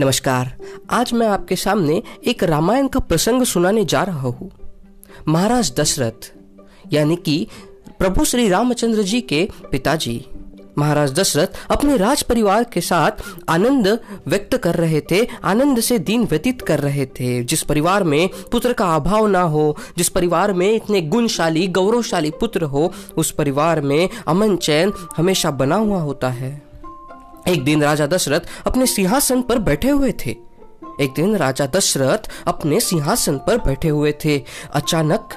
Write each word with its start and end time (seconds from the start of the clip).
नमस्कार। 0.00 0.52
आज 0.90 1.12
मैं 1.12 1.26
आपके 1.28 1.56
सामने 1.56 2.02
एक 2.24 2.42
रामायण 2.44 2.86
का 2.88 3.00
प्रसंग 3.00 3.42
सुनाने 3.42 3.84
जा 3.84 4.02
रहा 4.02 4.28
हूँ। 4.28 4.50
महाराज 5.28 5.72
दशरथ, 5.76 6.30
यानी 6.92 7.16
कि 7.16 7.46
प्रभु 7.98 8.24
श्री 8.24 8.48
रामचंद्र 8.48 9.02
जी 9.02 9.20
के 9.22 9.48
पिताजी। 9.70 10.24
महाराज 10.78 11.12
दशरथ 11.12 11.58
अपने 11.70 11.96
राज 11.96 12.22
परिवार 12.22 12.64
के 12.64 12.80
साथ 12.80 13.22
आनंद 13.48 13.88
व्यक्त 14.26 14.56
कर 14.56 14.74
रहे 14.74 15.00
थे, 15.00 15.26
आनंद 15.44 15.80
से 15.80 15.98
दिन 15.98 16.24
व्यतीत 16.24 16.62
कर 16.62 16.80
रहे 16.80 17.06
थे। 17.06 17.42
जिस 17.44 17.62
परिवार 17.62 18.04
में 18.04 18.28
पुत्र 18.52 18.72
का 18.72 18.94
अभाव 18.96 19.26
ना 19.26 19.42
हो, 19.42 19.76
जिस 19.98 20.08
परिवार 20.08 20.52
में 20.52 20.72
इतने 20.72 21.02
गुणशाली, 21.02 21.66
गौरवशाली 21.68 22.30
पुत्र 22.30 22.62
हो, 22.64 22.92
उस 23.16 23.30
परिवार 23.30 23.80
में 23.80 24.08
अमन 24.26 24.56
चैन 24.56 24.92
हमेशा 25.16 25.50
बना 25.50 25.76
हुआ 25.76 26.00
होता 26.00 26.28
है। 26.30 26.69
एक 27.48 27.64
दिन 27.64 27.82
राजा 27.82 28.06
दशरथ 28.06 28.40
अपने 28.66 28.86
सिंहासन 28.86 29.42
पर 29.42 29.58
बैठे 29.58 29.88
हुए 29.88 30.12
थे। 30.26 30.30
एक 31.00 31.12
दिन 31.16 31.36
राजा 31.36 31.66
दशरथ 31.66 32.30
अपने 32.46 32.80
सिंहासन 32.80 33.38
पर 33.38 33.58
बैठे 33.58 33.88
हुए 33.88 34.12
थे। 34.24 34.42
अचानक 34.72 35.28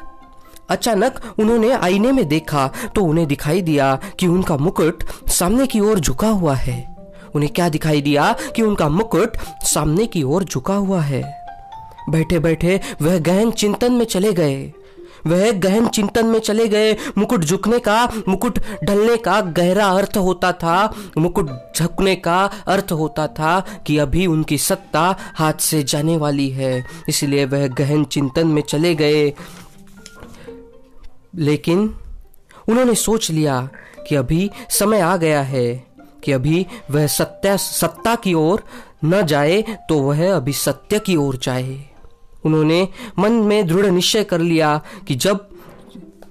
अचानक 0.69 1.19
उन्होंने 1.39 1.71
आईने 1.71 2.11
में 2.11 2.27
देखा 2.27 2.67
तो 2.95 3.03
उन्हें 3.03 3.27
दिखाई 3.27 3.61
दिया 3.61 3.95
कि 4.19 4.27
उनका 4.27 4.57
मुकुट 4.57 5.03
सामने 5.29 5.67
की 5.67 5.79
ओर 5.79 5.99
झुका 5.99 6.27
हुआ 6.27 6.55
है। 6.55 6.95
उन्हें 7.35 7.51
क्या 7.53 7.69
दिखाई 7.69 8.01
दिया 8.01 8.31
कि 8.55 8.61
उनका 8.61 8.89
मुकुट 8.89 9.37
सामने 9.63 10.05
की 10.07 10.23
ओर 10.23 10.43
झुका 10.43 10.75
हुआ 10.75 11.01
है? 11.01 11.23
बैठे 12.09 12.39
बैठे 12.39 12.79
वह 13.01 13.17
गहन 13.19 13.51
चिंतन 13.51 13.93
में 13.93 14.05
चले 14.05 14.33
गए। 14.33 14.73
वह 15.27 15.51
गहन 15.51 15.87
चिंतन 15.87 16.25
में 16.25 16.39
चले 16.39 16.67
गए। 16.67 16.93
मुकुट 17.17 17.43
झुकने 17.43 17.79
का, 17.79 18.11
मुकुट 18.27 18.59
ढलने 18.83 19.17
का 19.17 19.41
गहरा 19.41 19.87
अर्थ 19.87 20.17
होता 20.17 20.51
था। 20.51 20.93
मुकुट 21.17 21.49
झुकने 21.77 22.15
का 22.15 22.49
अर्थ 22.67 22.91
होता 22.91 23.27
था 23.27 23.59
कि 23.87 23.97
अभी 23.97 24.25
उनकी 24.25 24.57
सत्ता 24.57 25.15
हाथ 25.35 25.53
से 25.53 25.83
जाने 25.83 26.17
वाली 26.17 26.49
है। 26.49 26.85
इसलिए 27.09 27.45
वह 27.45 27.67
गहन 27.67 28.03
चिंतन 28.03 28.47
में 28.47 28.61
चले 28.61 28.95
गए। 28.95 29.33
लेकिन 31.35 31.95
उन्होंने 32.69 32.95
सोच 32.95 33.31
लिया 33.31 33.69
कि 34.07 34.15
अभी 34.15 34.49
समय 34.69 34.99
आ 34.99 35.17
गया 35.17 35.41
है 35.41 35.87
कि 36.23 36.31
अभी 36.31 36.65
वह 36.91 37.07
सत्य, 37.07 37.57
सत्ता 37.57 38.15
की 38.15 38.33
ओर 38.33 38.63
न 39.05 39.25
जाए 39.25 39.61
तो 39.89 39.99
वह 39.99 40.35
अभी 40.35 40.53
सत्य 40.53 40.99
की 40.99 41.15
ओर 41.15 41.37
जाए। 41.37 41.92
उन्होंने 42.45 42.89
मन 43.19 43.31
में 43.31 43.67
दृढ़ 43.67 43.85
निश्चय 43.85 44.23
कर 44.23 44.39
लिया 44.39 44.81
कि 45.07 45.15
जब, 45.15 45.49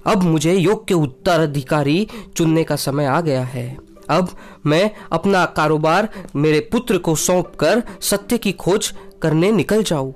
अब 0.07 0.23
मुझे 0.23 0.55
योग 0.55 0.87
के 0.89 0.95
उत्तराधिकारी 0.95 2.09
चुनने 2.37 2.65
का 2.65 2.77
समय 2.77 3.05
आ 3.05 3.21
गया 3.21 3.45
है। 3.45 3.79
अब 4.11 4.29
मैं 4.67 4.91
अपना 5.13 5.45
कारोबार 5.45 6.09
मेरे 6.37 6.61
पुत्र 6.61 6.99
को 6.99 7.15
सौंप 7.15 7.57
कर 7.57 7.83
सत्य 8.01 8.39
की 8.39 8.53
खोज 8.53 8.93
करने 9.23 9.53
निकल 9.53 9.83
जाऊँ। 9.83 10.15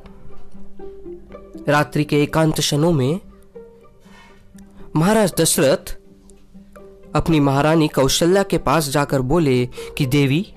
रात्रि 1.69 2.05
के 2.05 2.23
एकांत 2.23 2.55
क्षणों 2.55 2.93
में 2.93 3.21
महाराज 4.97 5.33
दशरथ 5.41 5.99
अपनी 7.15 7.41
महारानी 7.41 7.89
कौशल्या 7.89 8.43
के 8.43 8.59
पास 8.59 8.89
जाकर 8.89 9.21
बोले 9.21 9.67
कि, 9.67 10.07
देवी, 10.07 10.55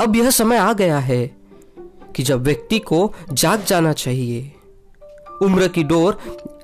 अब 0.00 0.16
यह 0.16 0.30
समय 0.30 0.56
आ 0.56 0.72
गया 0.72 0.98
है 0.98 1.36
कि 2.16 2.22
जब 2.22 2.42
व्यक्ति 2.42 2.78
को 2.78 3.14
जाग 3.32 3.64
जाना 3.64 3.92
चाहिए। 3.92 4.52
उम्र 5.42 5.68
की 5.68 5.82
डोर। 5.82 6.20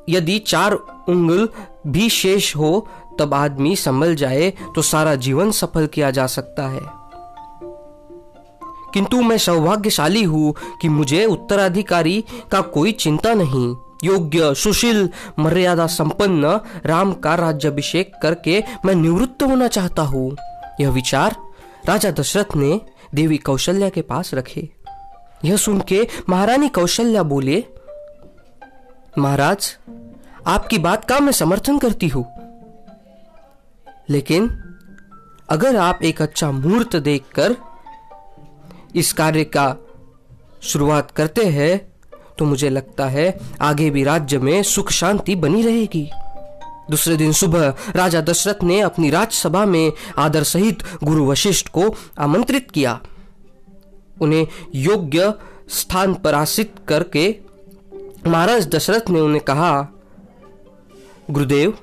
यदि 0.08 0.39
चार 0.39 0.72
उंगल 1.08 1.48
भी 1.86 2.08
शेष 2.08 2.56
हो, 2.56 2.89
तब 3.19 3.34
आदमी 3.34 3.77
संभल 3.77 4.14
जाए 4.14 4.50
तो 4.75 4.83
सारा 4.83 5.14
जीवन 5.14 5.50
सफल 5.50 5.86
किया 5.86 6.11
जा 6.11 6.27
सकता 6.27 6.69
है। 6.69 7.05
किंतु 8.94 9.22
मैं 9.22 9.39
सौभाग्यशाली 9.39 10.22
हूँ 10.22 10.55
कि 10.81 10.89
मुझे 10.89 11.25
उत्तराधिकारी 11.25 12.25
का 12.53 12.61
कोई 12.61 12.92
चिंता 12.92 13.34
नहीं। 13.34 13.77
योग्य, 14.05 14.55
सुशील, 14.55 15.09
मर्यादा 15.38 15.86
संपन्न, 15.86 16.60
राम 16.87 17.12
का 17.12 17.34
राज्यभिषेक 17.34 18.12
करके 18.22 18.65
मैं 18.84 18.94
निवृत्त 18.94 19.43
होना 19.43 19.69
चाहता 19.69 20.03
हूँ। 20.03 20.37
यह 20.81 20.91
विचार 20.91 21.37
राजा 21.87 22.10
दशरथ 22.10 22.56
ने 22.56 22.81
देवी 23.15 23.37
कौशल्या 23.37 23.88
के 23.88 24.03
पास 24.03 24.34
रखे। 24.34 24.69
यह 25.44 25.56
सुन 25.56 25.81
के 25.81 26.09
महारानी 26.28 26.69
कौशल्या 26.69 27.22
बोले 27.22 27.65
महाराज, 29.19 29.76
आपकी 30.47 30.78
बात 30.78 31.04
का 31.04 31.19
मैं 31.20 31.32
समर्थन 31.32 31.78
करती 31.78 32.08
हूँ। 32.08 32.25
लेकिन 34.10 34.48
अगर 35.50 35.76
आप 35.76 36.02
एक 36.02 36.22
अच्छा 36.22 36.50
मुहूर्त 36.50 36.97
देखकर 36.97 37.54
इस 38.97 39.12
कार्य 39.12 39.44
का 39.47 39.75
शुरुआत 40.62 41.10
करते 41.10 41.44
हैं 41.44 41.80
तो 42.38 42.44
मुझे 42.44 42.69
लगता 42.69 43.06
है 43.06 43.26
आगे 43.60 43.88
भी 43.91 44.04
राज्य 44.04 44.38
में 44.38 44.62
सुख 44.62 44.91
शांति 44.91 45.34
बनी 45.36 45.62
रहेगी। 45.62 46.08
दूसरे 46.91 47.16
दिन 47.16 47.32
सुबह 47.32 47.75
राजा 47.96 48.20
दशरथ 48.20 48.62
ने 48.62 48.81
अपनी 48.81 49.10
राजसभा 49.10 49.64
में 49.64 49.92
आदर 50.19 50.42
सहित 50.42 50.82
गुरु 51.04 51.26
वशिष्ठ 51.26 51.69
को 51.69 51.94
आमंत्रित 52.19 52.70
किया। 52.70 53.00
उन्हें 54.20 54.46
योग्य 54.75 55.32
स्थान 55.70 56.14
पर 56.14 56.34
आसित 56.34 56.75
करके 56.88 57.28
महाराज 58.27 58.67
दशरथ 58.69 59.11
ने 59.11 59.21
उन्हें 59.21 59.43
कहा, 59.45 59.89
गुरुदेव, 61.31 61.75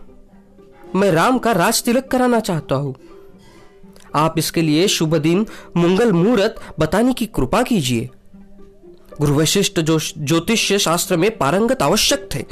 मैं 0.96 1.12
राम 1.12 1.38
का 1.38 1.52
राज 1.52 1.84
तिलक 1.84 2.07
कराना 2.07 2.40
चाहता 2.40 2.75
हूँ। 2.75 2.96
आप 4.16 4.38
इसके 4.38 4.62
लिए 4.62 4.88
शुभ 4.88 5.16
दिन, 5.16 5.46
मंगल 5.78 6.12
मुहूर्त 6.12 6.56
बताने 6.79 7.13
की 7.13 7.25
कृपा 7.25 7.62
कीजिए। 7.62 8.09
गुरु 9.19 9.35
वशिष्ठ 9.35 9.79
जो 9.79 10.00
ज्योतिष 10.18 10.72
शास्त्र 10.74 11.18
में 11.18 11.38
पारंगत 11.38 11.81
आवश्यक 11.81 12.28
थे, 12.35 12.46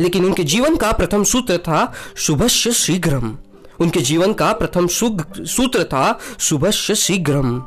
लेकिन 0.00 0.24
उनके 0.24 0.44
जीवन 0.44 0.76
का 0.76 0.92
प्रथम 0.92 1.24
सूत्र 1.24 1.58
था 1.58 1.92
शुभस्य 2.16 2.72
शीघ्रम। 2.72 3.36
उनके 3.80 4.00
जीवन 4.00 4.32
का 4.32 4.52
प्रथम 4.52 4.86
सूत्र 4.86 5.84
था 5.84 6.18
शुभस्य 6.38 6.94
शीघ्रम। 6.94 7.58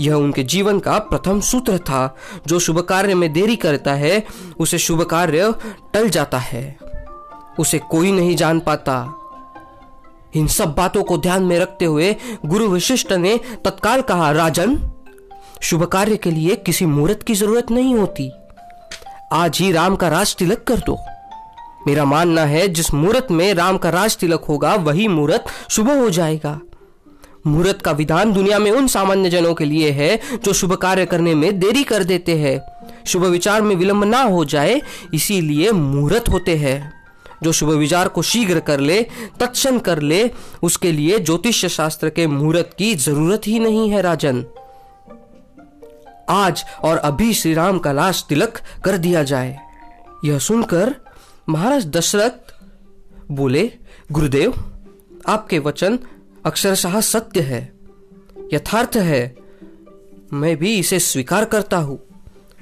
यह 0.00 0.14
उनके 0.14 0.42
जीवन 0.42 0.78
का 0.78 0.98
प्रथम 0.98 1.40
सूत्र 1.40 1.78
था, 1.78 2.16
जो 2.46 2.58
शुभ 2.58 2.80
कार्य 2.80 3.14
में 3.14 3.32
देरी 3.32 3.56
करता 3.56 3.92
है, 3.92 4.26
उसे 4.58 4.78
शुभ 4.78 5.02
कार्य 5.02 5.54
टल 5.92 6.08
जाता 6.08 6.38
है। 6.38 6.78
उसे 7.58 7.78
कोई 7.78 8.12
नहीं 8.12 8.36
जान 8.36 8.60
पाता। 8.60 9.14
इन 10.34 10.46
सब 10.46 10.74
बातों 10.74 11.02
को 11.02 11.18
ध्यान 11.18 11.42
में 11.42 11.58
रखते 11.58 11.84
हुए 11.84 12.16
गुरु 12.46 12.68
वशिष्ठ 12.68 13.12
ने 13.12 13.40
तत्काल 13.64 14.02
कहा, 14.02 14.30
राजन, 14.30 14.90
शुभ 15.62 15.84
कार्य 15.84 16.16
के 16.16 16.30
लिए 16.30 16.56
किसी 16.56 16.86
मुहूर्त 16.86 17.22
की 17.22 17.34
ज़रूरत 17.34 17.70
नहीं 17.70 17.94
होती। 17.94 18.32
आज 19.32 19.58
ही 19.58 19.72
राम 19.72 19.96
का 19.96 20.08
राज 20.08 20.36
तिलक 20.36 20.64
कर 20.64 20.76
दो। 20.76 20.98
मेरा 21.86 22.04
मानना 22.04 22.42
है, 22.42 22.68
जिस 22.68 22.94
मुहूर्त 22.94 23.26
में 23.30 23.54
राम 23.54 23.78
का 23.78 23.90
राज 23.90 24.16
तिलक 24.16 24.44
होगा, 24.44 24.74
वही 24.74 25.08
मुहूर्त 25.08 25.44
शुभ 25.70 25.90
हो 25.90 26.10
जाएगा। 26.10 26.60
मुहूर्त 27.46 27.82
का 27.82 27.92
विधान 27.92 28.32
दुनिया 28.32 28.58
में 28.58 28.70
उन 28.70 28.86
सामान्य 28.86 29.30
जनों 29.30 29.54
के 29.54 29.64
लिए 29.64 29.90
है 29.90 30.20
जो 30.44 30.52
शुभ 30.52 30.72
कार्य 30.72 31.06
करने 31.06 31.34
में 31.34 31.60
देरी 31.60 31.84
कर 31.84 32.04
देते 32.04 32.38
हैं। 32.38 32.60
शुभ 33.06 33.24
विचार 33.24 33.62
में 33.62 33.76
विलंब 33.76 34.04
ना 34.04 34.22
हो 34.22 34.44
जाए, 34.44 34.82
इसीलिए 35.14 35.72
मुहूर्त 35.72 36.28
होते 36.28 36.56
हैं। 36.56 36.92
जो 37.42 37.52
शुभ 37.52 37.70
विचार 37.70 38.08
को 38.08 38.22
शीघ्र 38.22 38.60
कर 38.60 38.80
ले, 38.80 39.02
तत्क्षण 39.40 39.78
कर 39.78 39.98
ले, 39.98 40.30
उसके 40.62 40.92
लिए 40.92 41.18
ज्योतिष 41.18 41.66
शास्त्र 41.66 42.10
के 42.10 42.26
मुहूर्त 42.26 42.70
की 42.78 42.94
ज़रूरत 42.94 43.46
ही 43.46 43.58
नहीं 43.58 43.90
है 43.90 44.02
राजन। 44.02 44.44
आज 46.28 46.64
और 46.82 46.96
अभी 46.96 47.34
श्री 47.34 47.54
राम 47.54 47.78
का 47.78 47.92
लाश 47.92 48.24
तिलक 48.28 48.60
कर 48.84 48.98
दिया 48.98 49.22
जाए। 49.22 49.58
यह 50.24 50.38
सुनकर 50.38 50.94
महाराज 51.48 51.86
दशरथ 51.86 52.54
बोले, 53.30 53.72
गुरुदेव, 54.12 54.54
आपके 55.26 55.58
वचन 55.58 55.98
अक्षरशाह 56.46 57.00
सत्य 57.00 57.40
है, 57.40 57.72
यथार्थ 58.52 58.96
है। 58.96 59.36
मैं 60.32 60.56
भी 60.56 60.74
इसे 60.74 60.98
स्वीकार 60.98 61.44
करता 61.44 61.76
हूँ। 61.76 61.98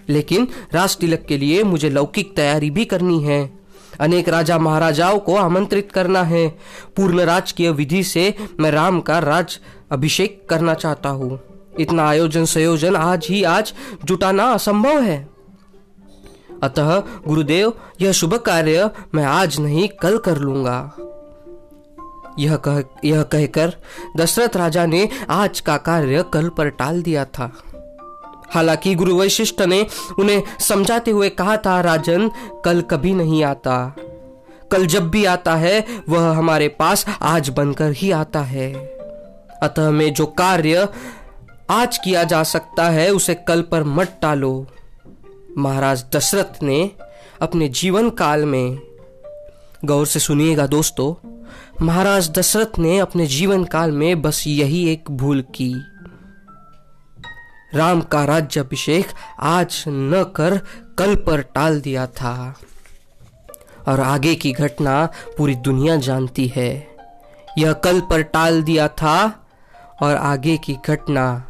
लेकिन 0.09 0.49
राज 0.73 0.97
तिलक 0.97 1.25
के 1.29 1.37
लिए 1.37 1.63
मुझे 1.63 1.91
लौकिक 1.91 2.37
तैयारी 2.37 2.71
भी 2.71 2.85
करनी 2.85 3.21
है। 3.21 3.59
अनेक 4.01 4.29
राजा 4.29 4.59
महाराजाओं 4.59 5.19
को 5.19 5.37
आमंत्रित 5.37 5.93
करना 5.93 6.23
है। 6.23 6.49
पूर्ण 6.97 7.21
राजकीय 7.21 7.71
विधि 7.71 8.03
से 8.03 8.35
मैं 8.61 8.71
राम 8.71 9.01
का 9.01 9.19
राज 9.19 9.59
अभिषेक 9.93 10.47
करना 10.49 10.75
चाहता 10.75 11.09
हूँ। 11.09 11.41
इतना 11.81 12.09
आयोजन 12.09 12.45
संयोजन 12.45 12.97
आज 12.97 13.27
ही 13.31 13.43
आज 13.43 13.75
जुटाना 14.05 14.45
असंभव 14.45 15.01
है। 15.01 15.29
अतः 16.63 17.01
गुरुदेव, 17.29 17.73
यह 18.01 18.13
शुभ 18.13 18.35
कार्य 18.35 18.91
मैं 19.15 19.25
आज 19.25 19.61
नहीं 19.61 19.89
कल 19.89 20.19
कर 20.19 20.39
लूँगा। 20.39 20.97
यह 22.39 22.57
कह, 22.57 22.83
यह 23.05 23.23
कहकर 23.23 23.75
दशरथ 24.17 24.57
राजा 24.57 24.87
ने 24.87 25.09
आज 25.31 25.61
का 25.61 25.77
कार्य 25.77 26.25
कल 26.33 26.49
पर 26.49 26.69
टाल 26.69 27.03
दिया 27.03 27.25
था। 27.25 27.53
हालाँकि 28.51 28.95
गुरु 28.95 29.17
वशिष्ठ 29.17 29.63
ने 29.63 29.87
उन्हें 30.19 30.43
समझाते 30.61 31.11
हुए 31.11 31.29
कहा 31.29 31.57
था, 31.57 31.81
राजन, 31.81 32.31
कल 32.65 32.81
कभी 32.81 33.15
नहीं 33.15 33.45
आता। 33.45 33.97
कल 34.73 34.87
जब 34.87 35.11
भी 35.11 35.25
आता 35.25 35.55
है, 35.55 35.87
वह 36.09 36.31
हमारे 36.31 36.69
पास 36.69 37.07
आज 37.23 37.49
बनकर 37.49 37.93
ही 37.93 38.11
आता 38.11 38.41
है। 38.41 38.73
अतः 39.63 39.91
में 39.91 40.15
जो 40.15 40.27
कार्य 40.27 40.89
आज 41.71 41.99
किया 41.99 42.25
जा 42.25 42.43
सकता 42.43 42.91
है, 42.91 43.11
उसे 43.11 43.35
कल 43.35 43.63
पर 43.63 43.85
मत 43.85 44.19
टालो। 44.23 44.67
महाराज 45.59 46.05
दशरथ 46.13 46.63
ने 46.63 46.91
अपने 47.43 47.69
जीवन 47.69 48.11
काल 48.11 48.45
में, 48.45 48.79
गौर 49.85 50.07
से 50.07 50.19
सुनिएगा 50.19 50.67
दोस्तों 50.67 51.32
महाराज 51.83 52.31
दशरथ 52.31 52.79
ने 52.79 52.99
अपने 52.99 53.27
जीवन 53.27 53.65
काल 53.65 53.91
में 53.91 54.23
बस 54.23 54.45
यही 54.47 54.89
एक 54.93 55.11
भूल 55.11 55.43
की। 55.43 55.75
राम 57.75 58.01
का 58.01 58.25
राज्याभिषेक 58.25 59.07
आज 59.41 59.85
न 59.89 60.33
कर 60.37 60.61
कल 60.99 61.15
पर 61.15 61.41
टाल 61.41 61.81
दिया 61.81 62.07
था। 62.07 62.55
और 63.89 64.01
आगे 64.01 64.35
की 64.35 64.53
घटना 64.53 65.09
पूरी 65.39 65.55
दुनिया 65.55 65.97
जानती 65.97 66.53
है। 66.57 66.97
यह 67.59 67.73
कल 67.73 68.01
पर 68.01 68.23
टाल 68.23 68.63
दिया 68.63 68.89
था 68.89 69.47
और 70.03 70.17
आगे 70.17 70.57
की 70.57 70.77
घटना 70.87 71.49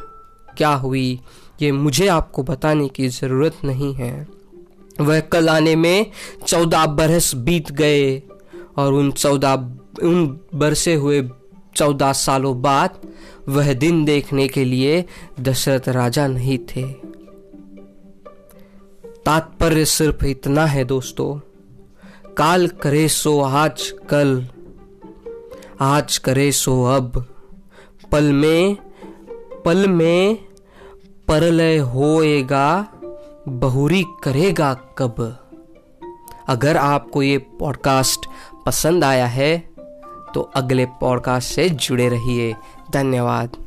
क्या 0.56 0.68
हुई, 0.68 1.20
ये 1.62 1.72
मुझे 1.72 2.08
आपको 2.08 2.42
बताने 2.42 2.88
की 2.88 3.08
ज़रूरत 3.08 3.56
नहीं 3.64 3.94
है। 3.94 4.28
वह 5.00 5.20
कल 5.20 5.48
आने 5.48 5.76
में 5.76 6.06
चौदह 6.46 6.86
बरस 6.86 7.34
बीत 7.34 7.72
गए 7.72 8.22
और 8.76 8.92
उन 8.92 9.12
चौदह 9.12 9.56
उन 10.02 10.40
बरसे 10.54 10.94
हुए 10.94 11.30
चौदह 11.76 12.12
सालों 12.12 12.62
बाद, 12.62 12.90
वह 13.48 13.72
दिन 13.72 14.04
देखने 14.04 14.48
के 14.48 14.64
लिए 14.64 15.04
दशरथ 15.40 15.88
राजा 15.88 16.26
नहीं 16.26 16.58
थे। 16.58 16.92
तात्पर्य 19.26 19.84
सिर्फ़ 19.84 20.24
इतना 20.24 20.66
है 20.66 20.84
दोस्तों, 20.84 21.38
काल 22.36 22.68
करे 22.68 23.08
सो 23.08 23.40
आज 23.40 23.94
कल, 24.08 24.48
आज 25.80 26.18
करे 26.18 26.52
सो 26.52 26.84
अब। 26.84 27.26
पल 28.12 28.32
में 28.32 28.76
पल 29.64 29.88
में 29.88 30.38
परलय 31.28 31.78
होएगा, 31.78 32.92
बहुरी 33.48 34.04
करेगा 34.22 34.74
कब? 34.74 35.38
अगर 36.48 36.76
आपको 36.76 37.22
ये 37.22 37.38
पॉडकास्ट 37.38 38.26
पसंद 38.66 39.04
आया 39.04 39.26
है 39.26 39.71
तो 40.34 40.40
अगले 40.40 40.86
पॉडकास्ट 40.86 41.54
से 41.54 41.68
जुड़े 41.68 42.08
रहिए। 42.08 42.54
धन्यवाद। 42.90 43.61